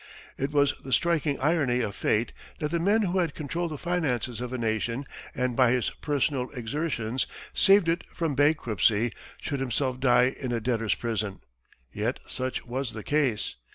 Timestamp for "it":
0.35-0.49, 7.87-8.03